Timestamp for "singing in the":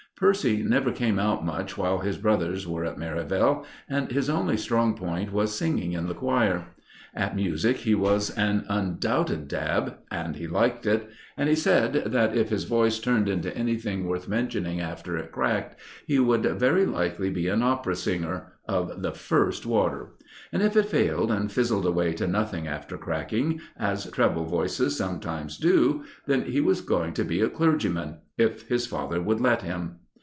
5.57-6.13